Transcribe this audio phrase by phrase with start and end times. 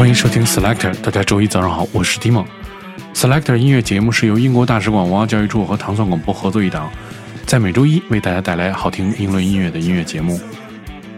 [0.00, 2.46] 欢迎收听 Selector，大家周一早上好，我是 d i m o。
[3.12, 6.90] Selector 音乐节目是由英国大使馆文化教育处和糖蒜广播合作一档，
[7.44, 10.40] 在每周一为大家带来好听英伦音乐的音乐节目。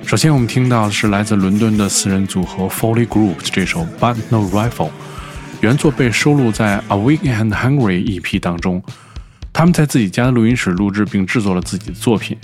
[0.04, 4.90] 首先我们听到的是来自伦敦的四人组合 Foley Group 这首 But No Rifle，
[5.60, 8.82] 原作被收录在 A Week and Hungry EP 当中。
[9.52, 12.36] 他们在自己家的录音室录制并制作了自己的作品。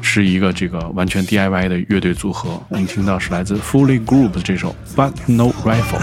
[0.00, 2.60] 是一个这个完全 DIY 的乐队组合。
[2.68, 6.00] 我们听到是来自 Fully Group 的这首 But No Rifle。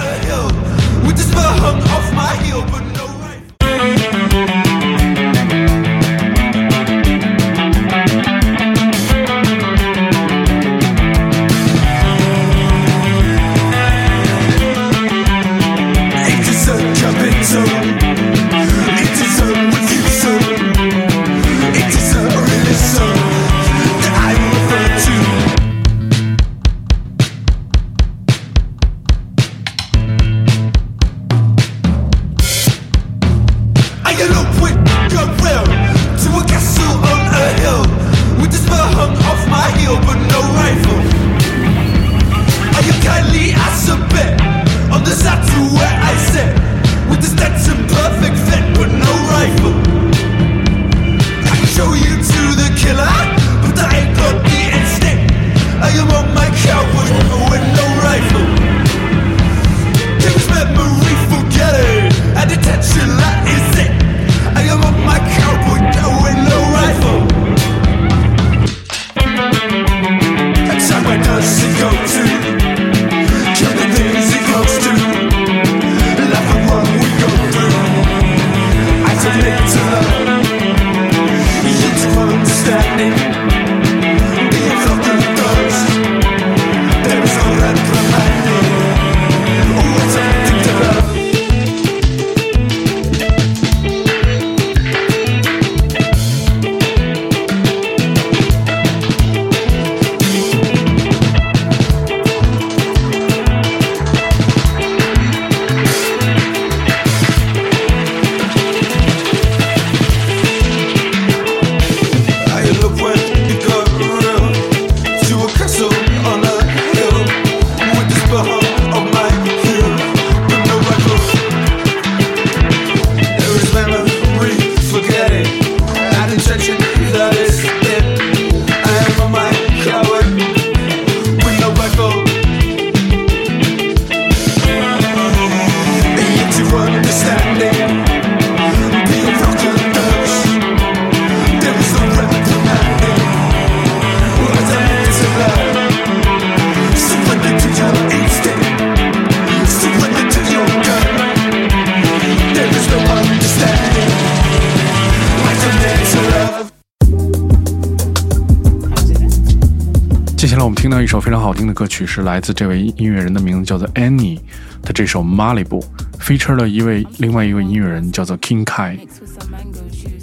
[160.65, 164.37] 我们听到一首非常好听的歌曲，是来自这位音乐人的名字叫做 Annie
[164.83, 165.81] 的这首《Malibu》
[166.19, 168.99] ，feature 了一位另外一位音乐人叫做 King Kai。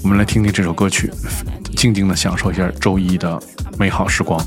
[0.02, 1.10] 我们来听听这首歌曲，
[1.74, 3.42] 静静的享受一下周一的
[3.78, 4.38] 美好时光。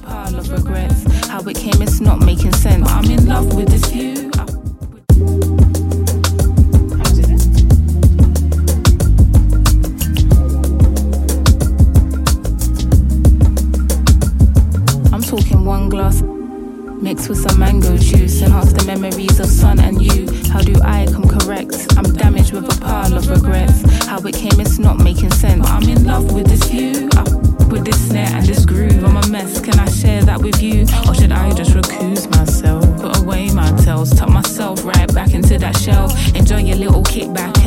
[17.09, 18.41] Mixed with some mango juice.
[18.41, 20.27] Enhance the memories of sun and you.
[20.51, 21.87] How do I come correct?
[21.97, 23.81] I'm damaged with a pile of regrets.
[24.05, 25.61] How it came, it's not making sense.
[25.61, 27.09] But I'm in love with this view.
[27.15, 27.23] I
[27.69, 29.03] with this snare and this groove.
[29.03, 29.61] I'm a mess.
[29.61, 30.83] Can I share that with you?
[31.07, 32.83] Or should I just recuse myself?
[32.99, 36.09] Put away my tells, tuck myself right back into that shell.
[36.35, 37.58] Enjoy your little kickback.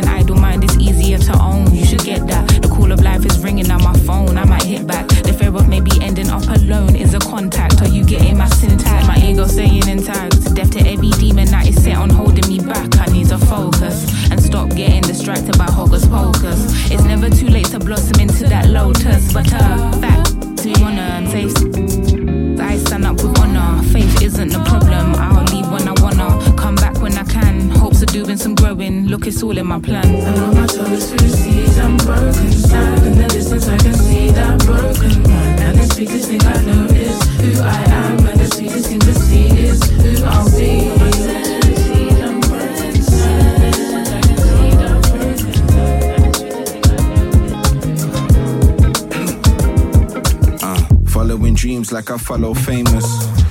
[51.93, 53.42] Like I follow famous.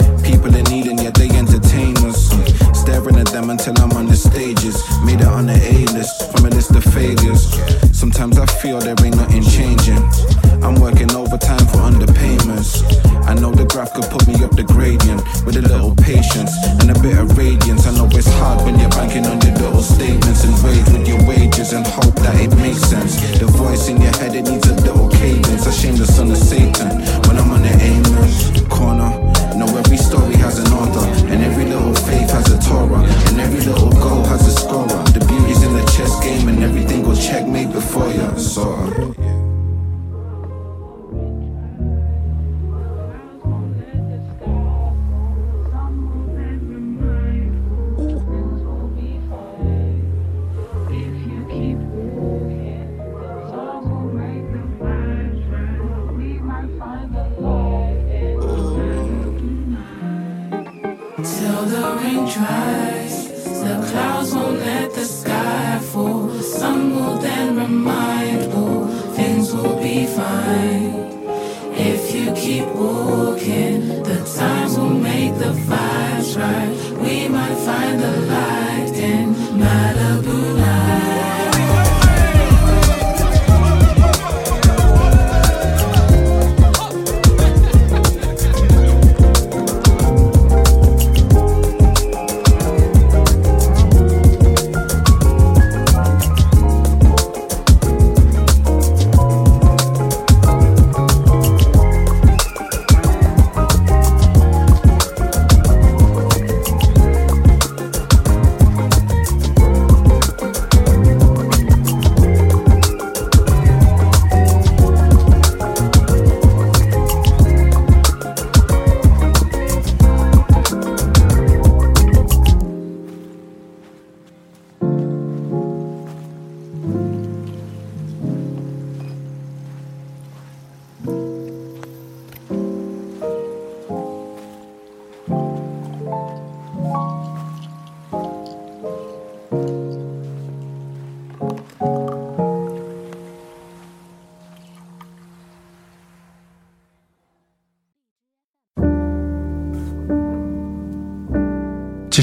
[38.16, 39.41] y'all sorry.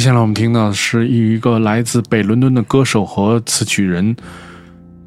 [0.08, 4.16] 下来我们听到的是一个来自北伦敦的歌手和词曲人，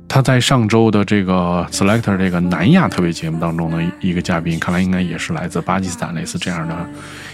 [0.07, 6.87] 他在上周的这个 Selector 这个南亚特别节目当中的一个嘉宾，看来应该也是来自巴基斯坦类似这样的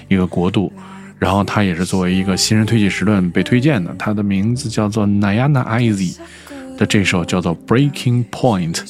[0.07, 0.71] 一个国度。
[1.19, 6.17] 然后他也是作为一个新人推介时段被推荐的，他的名字叫做 Nayana Iz，
[6.77, 8.81] 的这首叫做 Breaking Point。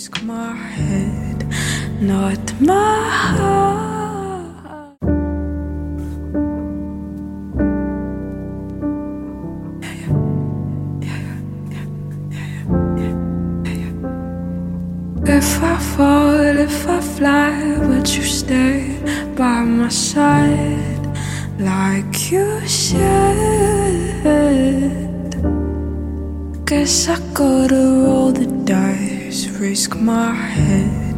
[16.68, 19.00] If I fly, would you stay
[19.36, 21.06] by my side
[21.58, 24.18] like you said?
[26.66, 31.18] Guess I gotta roll the dice, risk my head,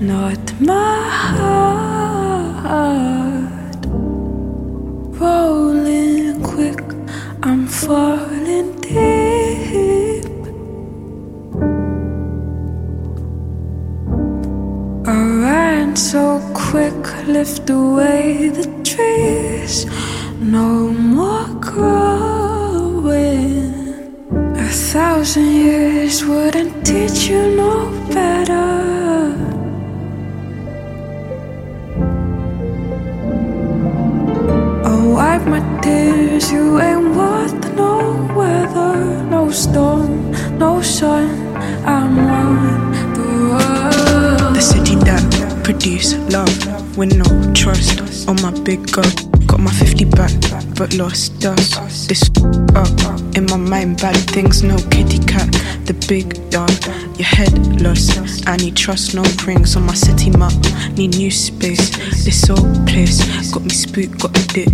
[0.00, 1.00] not my
[1.36, 2.62] heart.
[5.20, 6.80] Rolling quick,
[7.42, 8.27] I'm falling
[17.28, 19.86] lift away the trees,
[20.40, 23.12] no more growing.
[24.56, 29.34] A thousand years wouldn't teach you no better.
[34.84, 41.28] I'll wipe my tears, you ain't worth no weather, no storm, no sun.
[41.84, 43.28] I'm on the.
[44.54, 45.22] The city that
[45.62, 49.08] produce love with no trust on my big gun.
[49.46, 50.32] Got my 50 back,
[50.76, 52.06] but lost us.
[52.08, 52.28] This
[52.74, 55.48] up in my mind, bad things, no kitty cat.
[55.86, 56.72] The big dog,
[57.16, 58.48] your head lost.
[58.48, 60.52] I need trust, no rings on my city map.
[60.96, 61.90] Need new space.
[62.24, 64.68] This old place got me spooked, got a dip.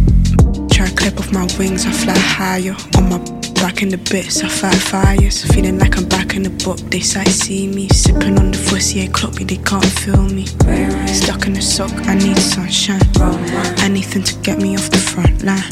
[0.71, 2.75] Try to clip off my wings, I fly higher.
[2.97, 5.42] On my back in the bits, I fight fires.
[5.54, 7.88] Feeling like I'm back in the book, they sight see me.
[7.88, 10.44] Sipping on the Voissier clock, me, they can't feel me.
[11.06, 13.00] Stuck in the sock, I need sunshine.
[13.80, 15.64] Anything to get me off the front line.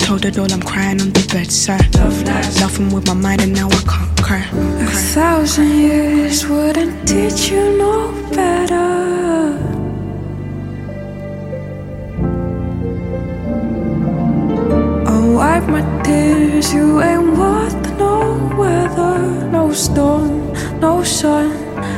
[0.00, 1.94] Told her all I'm crying on the bedside.
[2.60, 4.44] Laughing with my mind, and now I can't cry.
[4.82, 8.90] A thousand years wouldn't teach you no better.
[15.08, 15.91] Oh, Wipe my
[16.70, 19.18] you ain't worth no weather,
[19.50, 21.50] no storm, no sun.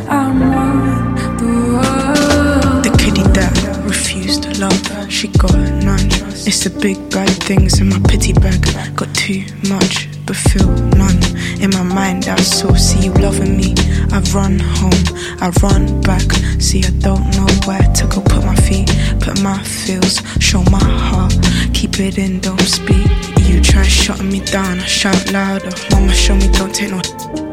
[0.09, 1.45] I'm on the
[1.75, 2.85] road.
[2.85, 3.55] The kitty that
[3.85, 5.55] refused love, she got
[5.85, 6.07] none.
[6.47, 8.63] It's the big bad things in my pity bag.
[8.97, 11.21] Got too much, but feel none.
[11.61, 13.75] In my mind, I so see you loving me.
[14.13, 15.05] I run home,
[15.41, 16.29] I run back.
[16.61, 18.21] See, I don't know where to go.
[18.21, 18.89] Put my feet,
[19.21, 21.35] put my feels, show my heart.
[21.75, 23.07] Keep it in, don't speak.
[23.47, 25.71] You try shutting me down, I shout louder.
[25.91, 27.01] Mama, show me, don't take no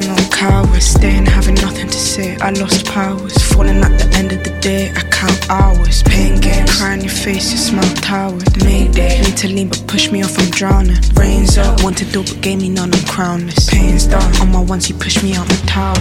[0.08, 2.36] no coward, staying having nothing to say.
[2.36, 4.90] I lost powers, falling at the end of the day.
[4.96, 8.42] I count hours, pain games, cry in your face, you smell tired.
[8.64, 10.96] Mayday, need to lean but push me off, I'm drowning.
[11.12, 13.68] Rains up, want to do but gave me none, I'm crownless.
[13.70, 15.98] Pain's done, on my ones, you push me out my tower.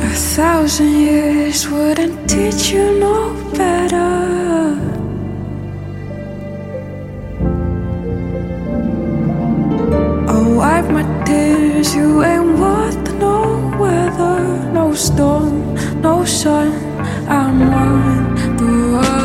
[0.00, 4.85] A thousand years wouldn't teach you no better.
[11.86, 16.72] Tears, you ain't worth no weather, no storm, no sun.
[17.28, 19.15] I'm on.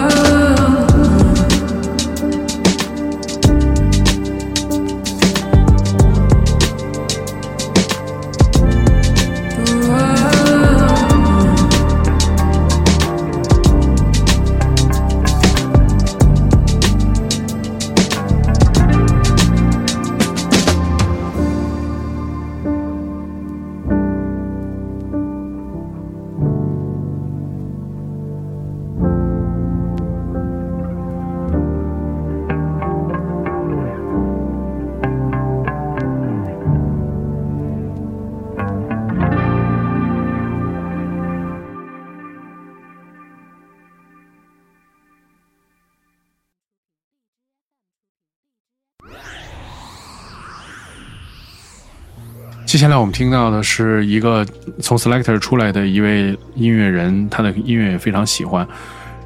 [52.72, 54.46] 接下来我们听到的是一个
[54.80, 58.66] 从 Selector 出来的一位音乐人，他的音乐也非常喜欢。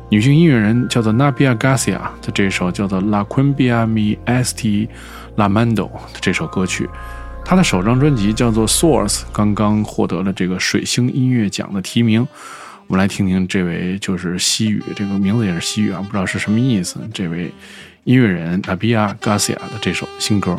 [0.09, 4.87] 女性音乐人叫做 Nabia Garcia 的这首叫做 La Cumbia Mi Esti
[5.37, 6.89] Lamando 的这首歌曲，
[7.45, 12.27] 她的首张专辑叫做 Source，刚刚获得了这个水星音乐奖的提名。
[12.87, 16.99] 我们来听听这位就是西语，这个名字也是西语啊，不知道是什么意思。
[17.13, 17.53] 这位
[18.05, 20.57] 音乐人 Nabia Garcia 的这首新歌。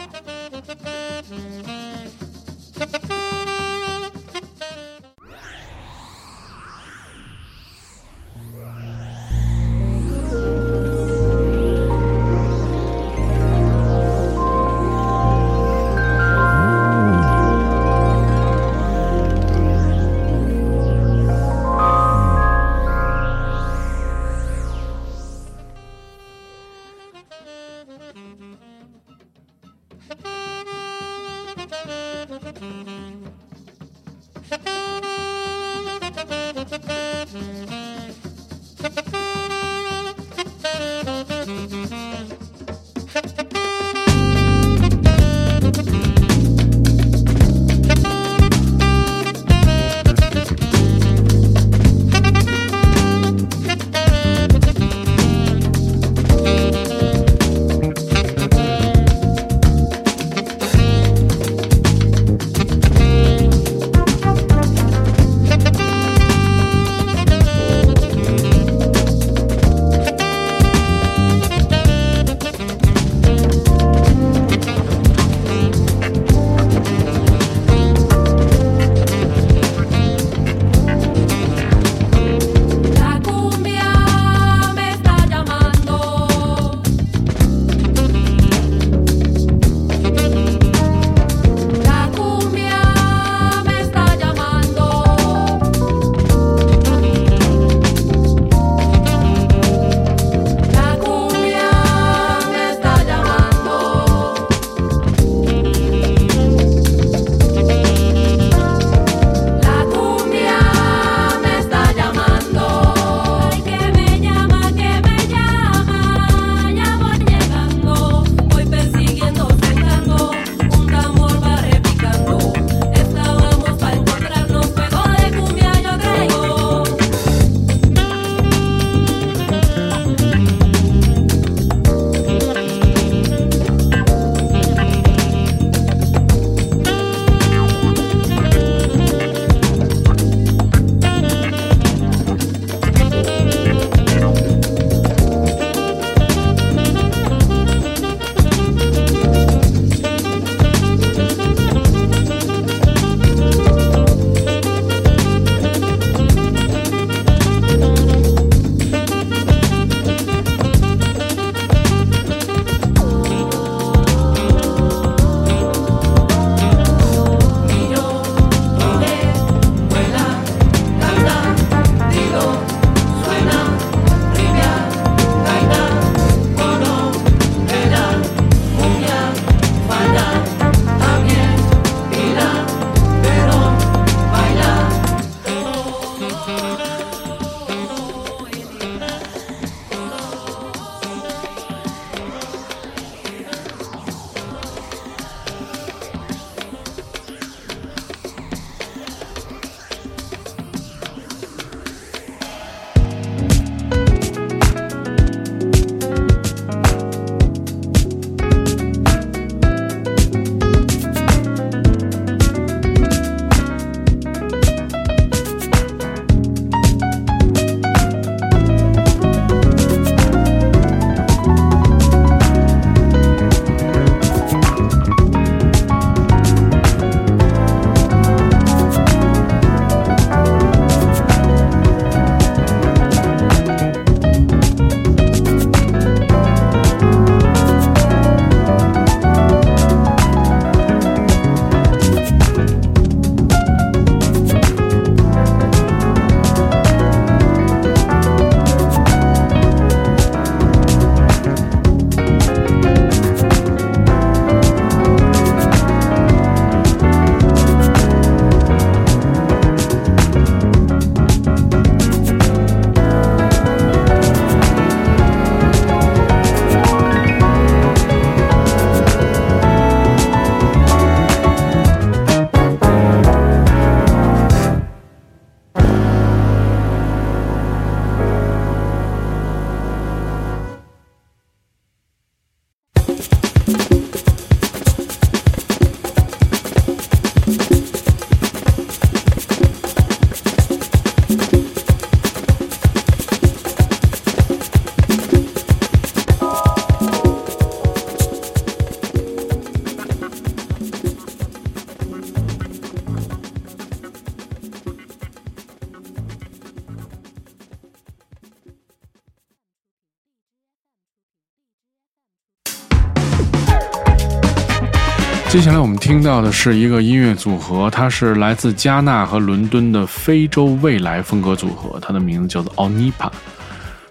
[315.56, 323.30] 接下来我们听到的是一个音乐组合，它是来自加纳和伦敦的非洲未来风格组合，它的名字叫做 Onipa。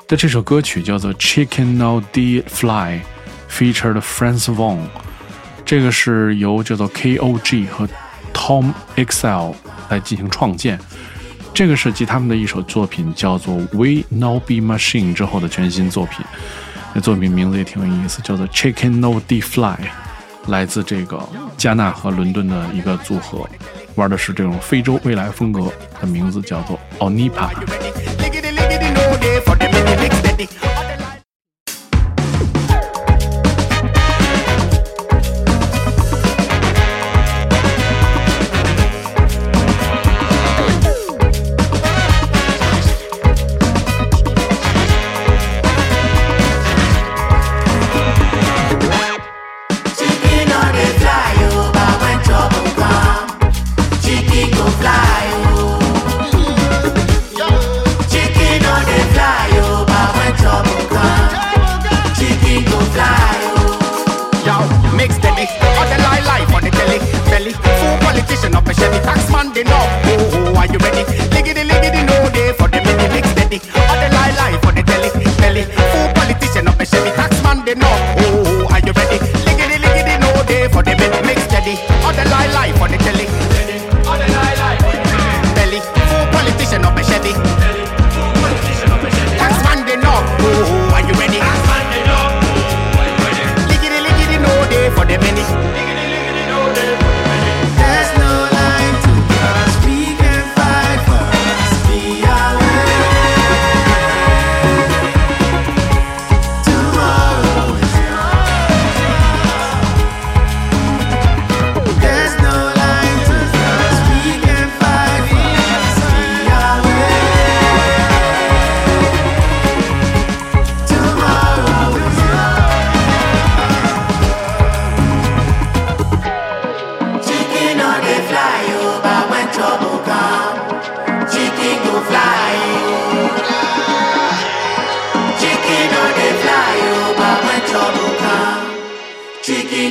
[0.08, 4.80] 的这首歌曲叫做 Chicken No D Fly，featured Franz Von。
[5.64, 7.88] 这个是由叫做 K.O.G 和
[8.34, 9.52] Tom Excel
[9.90, 10.80] 来进行创建。
[11.54, 16.26] 这个是继他们的一首作品叫做 We No Be Machine 之后的全新作品。
[16.96, 19.78] 那作品名字也挺有意思，叫做 Chicken No D Fly。
[20.48, 21.20] 来自这个
[21.58, 23.48] 加纳和伦敦的一个组合，
[23.96, 27.50] 玩的是这种非洲未来风格，的名字叫做 Onipa。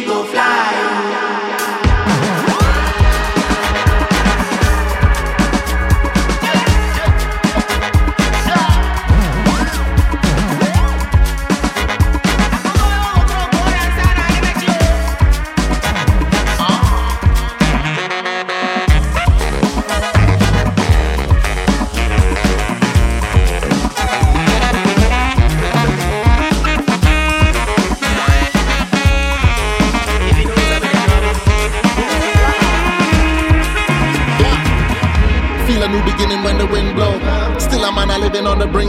[0.05, 0.54] ficou.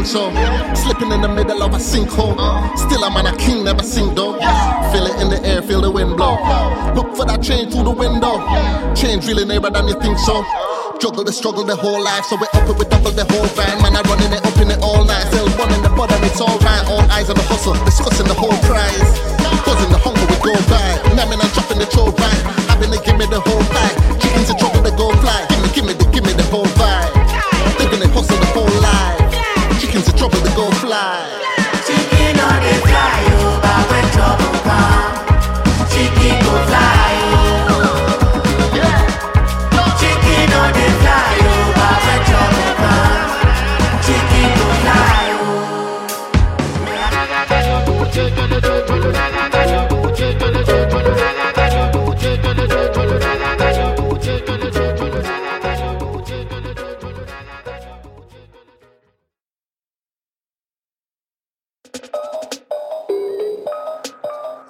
[0.05, 0.29] So
[0.75, 2.37] slipping in the middle of a sinkhole.
[2.77, 4.37] Still, I'm on a king, never sink though.
[4.93, 6.37] Feel it in the air, feel the wind blow.
[6.93, 8.37] Look for that change through the window.
[8.93, 10.45] Change really nearer than you think so.
[11.01, 13.81] Juggle the struggle the whole life, so we up it, we double the whole grind.
[13.81, 15.25] Man, I running it up in it all night.
[15.33, 16.85] Still in the bottom, it's alright.
[16.87, 19.09] All eyes on the hustle, discussing the whole prize.
[19.65, 20.85] Buzzing the hunger, we go by.
[21.17, 22.41] Namming and dropping the troll right.
[22.69, 23.93] Having to give me the whole bag.
[24.21, 24.74] Chickens in trouble,
[30.29, 31.54] trouble, they go fly.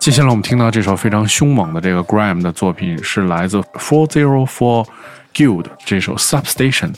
[0.05, 4.85] 接下来我们听到这首非常凶猛的这个 Graham 的作品，是来自 Four Zero Four
[5.33, 6.93] Guild 这首 Substation。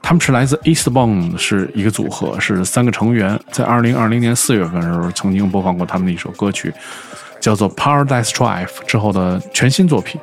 [0.00, 3.36] 他们是来自 Eastbound，是一个组合，是三个成员。
[3.50, 6.72] 在二零二零年四月份的时候，曾经播放过他们的一首歌曲，
[7.40, 10.20] 叫做 Paradise Drive 之后的全新作品。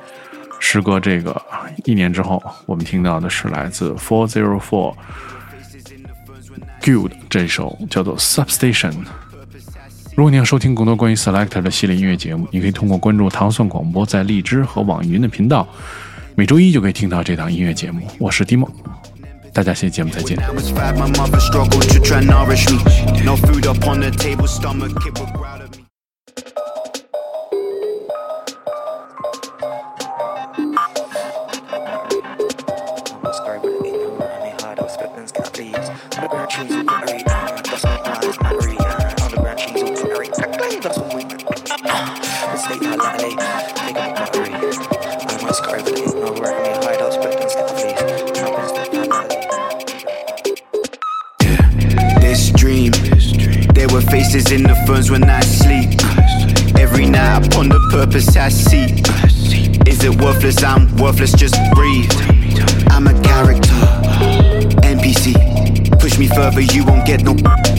[0.61, 1.35] 时隔这个
[1.83, 4.95] 一年之后，我们听到的是来自 Four Zero Four
[6.81, 8.93] Guild 这首叫做 Substation。
[10.15, 15.67] 如果你要收听更多关于 Selector 的系列音乐节目，你可以通过关注糖蒜广播在荔枝和网易云的频道，
[16.35, 18.07] 每周一就可以听到这档音乐节目。
[18.17, 18.69] 我是 Dimo，
[19.51, 20.37] 大家下期节目再见。
[57.95, 58.87] Purpose I see.
[59.89, 60.61] Is it worthless?
[60.63, 62.11] I'm worthless, just breathe.
[62.91, 63.71] I'm a character,
[64.83, 65.31] NPC.
[66.01, 67.31] Push me further, you won't get no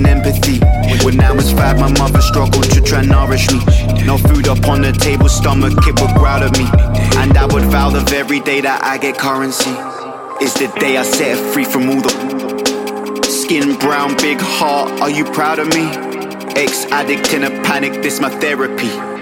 [0.09, 0.59] empathy.
[1.05, 3.61] When I was five, my mother struggled to try and nourish me.
[4.07, 6.67] No food up on the table, stomach it would growl at me.
[7.21, 9.75] And I would vow the very day that I get currency
[10.43, 14.99] is the day I set free from all the skin brown, big heart.
[15.03, 15.87] Are you proud of me?
[16.57, 19.16] Ex addict in a panic, this my therapy.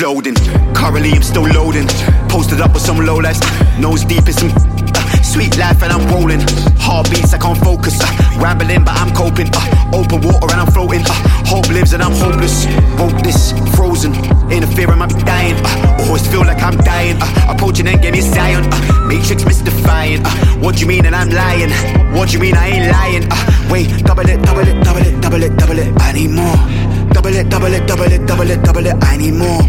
[0.00, 0.34] Loading,
[0.74, 1.86] currently I'm still loading.
[2.28, 3.40] Posted up with some low lights,
[3.78, 4.50] nose deep in some
[5.22, 6.40] sweet life, and I'm rolling.
[6.80, 8.00] Heartbeats, I can't focus.
[8.00, 9.48] Uh, rambling, but I'm coping.
[9.52, 11.02] Uh, open water, and I'm floating.
[11.02, 11.12] Uh,
[11.46, 12.66] hope lives, and I'm hopeless.
[12.98, 14.14] Wrote this, frozen.
[14.50, 15.60] Interfering, I'm dying.
[16.00, 17.18] Always feel like I'm dying.
[17.48, 18.64] Approaching and give me Zion.
[19.06, 20.22] Matrix mystifying.
[20.60, 21.70] What you mean, and I'm lying?
[22.16, 23.28] What you mean, I ain't lying?
[23.70, 25.92] Wait, double it, double it, double it, double it, double it.
[26.00, 27.01] I need more.
[27.12, 28.96] Double it, double it, double it, double it, double it.
[29.04, 29.62] I need more.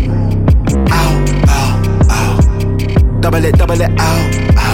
[0.90, 3.22] Ow, ow, ow.
[3.22, 4.73] Double it, double it, ow, ow.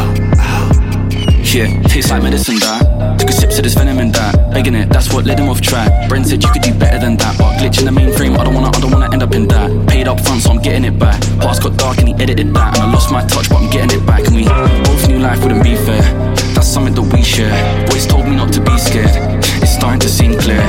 [1.60, 3.19] Yeah, tastes like medicine that.
[3.19, 4.54] Took a sip to this venom in that.
[4.54, 5.91] Begging it, that's what led him off track.
[6.10, 7.38] Bren said you could do better than that.
[7.38, 9.67] But glitch in the mainframe, I don't wanna, I don't wanna end up in that.
[9.89, 11.19] Paid up front, so I'm getting it back.
[11.43, 12.76] Past got dark and he edited that.
[12.76, 14.24] And I lost my touch, but I'm getting it back.
[14.26, 14.45] And we
[14.88, 16.00] both knew life wouldn't be fair.
[16.56, 17.52] That's something that we share.
[17.88, 19.12] Boys told me not to be scared.
[19.60, 20.63] It's starting to seem clear.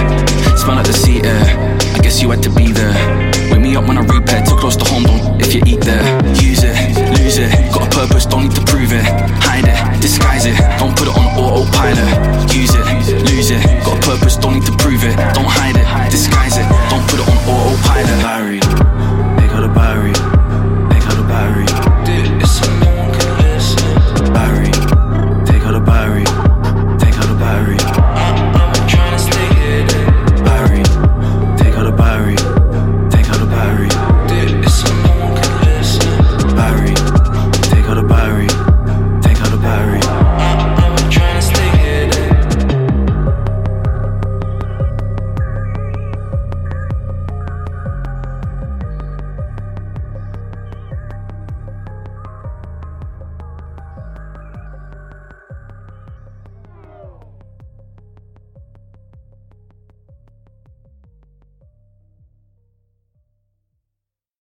[0.58, 1.78] Smell like the sea air.
[1.94, 3.30] I guess you had to be there
[3.70, 4.44] money up when I repair.
[4.44, 6.02] Too close to home, don't if you eat there.
[6.42, 6.74] Use it,
[7.18, 7.50] lose it.
[7.72, 9.04] Got a purpose, don't need to prove it.
[9.42, 10.56] Hide it, disguise it.
[10.78, 12.54] Don't put it on autopilot.
[12.54, 12.84] Use it,
[13.30, 13.62] lose it.
[13.84, 15.16] Got a purpose, don't need to prove it.
[15.34, 16.39] Don't hide it, disguise it.